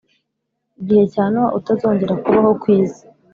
gihe 0.85 1.03
cya 1.13 1.23
Nowa 1.31 1.49
utazongera 1.59 2.13
kubaho 2.23 2.51
ku 2.61 2.65
isi 2.79 3.03